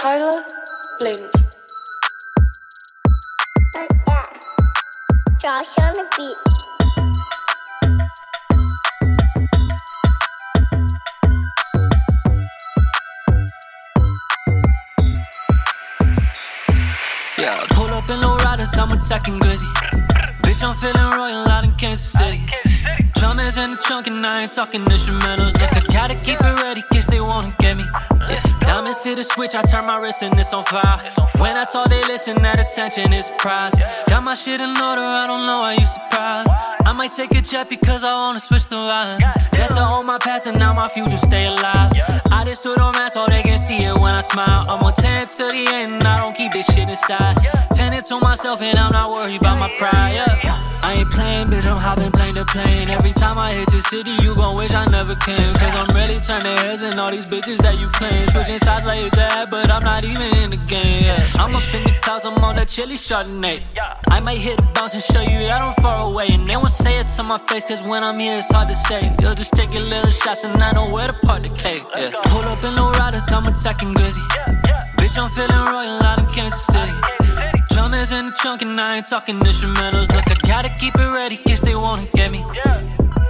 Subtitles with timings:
[0.00, 0.42] Tyler
[0.98, 1.28] Bling.
[5.42, 6.36] Josh on the beat.
[17.36, 19.66] Yeah, pull up in low riders, I'm attacking Glizzy.
[20.40, 22.69] Bitch, I'm feeling royal out in Kansas City.
[23.40, 25.54] In the trunk and I ain't talking instrumentals.
[25.54, 27.84] Look, I gotta keep it ready, case they wanna get me.
[28.60, 31.00] Diamonds hit a switch, I turn my wrist and it's on fire.
[31.38, 33.72] When I talk, they listen, that attention is prize.
[34.08, 36.52] Got my shit in order, I don't know, are you surprised?
[36.84, 39.20] I might take a jet because I wanna switch the line.
[39.50, 41.90] That's all my past and now my future stay alive.
[42.30, 44.64] I just stood on mask so they can see it when I smile.
[44.68, 47.36] I'm on 10 to the end, I don't keep this shit inside.
[47.72, 50.14] 10 it to myself and I'm not worried about my pride.
[50.14, 50.69] Yeah.
[50.82, 52.88] I ain't playing, bitch, I'm hopping plane to plane.
[52.88, 55.54] Every time I hit your city, you gon' wish I never came.
[55.54, 58.26] Cause I'm really turning heads and all these bitches that you claim.
[58.28, 61.04] Switching sides like it's ad, but I'm not even in the game.
[61.04, 61.32] Yeah.
[61.38, 63.62] I'm up in the clouds, I'm on that chili Chardonnay.
[64.10, 66.28] I might hit a bounce and show you that I'm far away.
[66.30, 68.74] And they won't say it to my face, cause when I'm here, it's hard to
[68.74, 69.14] say.
[69.20, 71.82] You'll just take your little shots and I know where to park the cake.
[71.94, 72.12] Yeah.
[72.24, 74.26] Pull up in low riders, I'm attacking Glizzy.
[74.96, 77.49] Bitch, I'm feeling royal out in Kansas City.
[78.10, 80.08] Drummers in the trunk and I ain't talking instrumentals.
[80.12, 82.44] Look, I gotta keep it ready, case they wanna get me.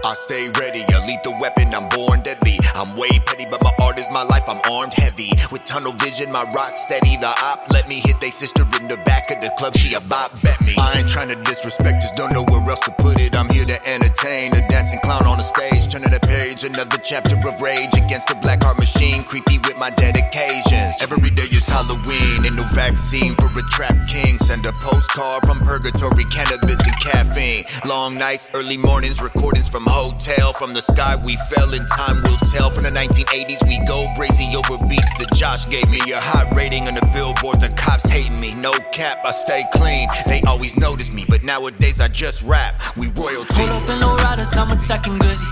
[0.03, 2.59] I stay ready, a lethal weapon, I'm born deadly.
[2.75, 5.33] I'm way petty, but my art is my life, I'm armed heavy.
[5.53, 7.17] With tunnel vision, my rock steady.
[7.17, 10.01] The op let me hit they sister in the back of the club, she a
[10.01, 10.75] bop bet me.
[10.79, 13.37] I ain't trying to disrespect, just don't know where else to put it.
[13.37, 15.93] I'm here to entertain, a dancing clown on the stage.
[15.93, 19.23] Turning the page, another chapter of rage against the black heart machine.
[19.25, 21.03] Creepy with my dedications.
[21.03, 21.49] Every day
[21.81, 24.39] Halloween, ain't no vaccine for a trap king.
[24.39, 27.65] Send a postcard from purgatory, cannabis and caffeine.
[27.87, 30.53] Long nights, early mornings, recordings from hotel.
[30.53, 32.69] From the sky we fell, in time will tell.
[32.69, 36.01] From the 1980s, we go crazy over beats that Josh gave me.
[36.13, 38.53] A hot rating on the billboard, the cops hating me.
[38.57, 40.11] No cap, I stay clean.
[40.27, 42.75] They always notice me, but nowadays I just rap.
[42.99, 43.55] We royalty.
[43.55, 45.51] Pull up in low riders, I'm attacking Glizzy.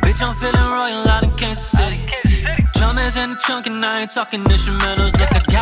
[0.00, 2.00] Bitch, I'm feeling royal out in Kansas City.
[2.80, 5.12] Drummers in the trunk and I ain't talking instrumentals.
[5.12, 5.59] Look, I gotta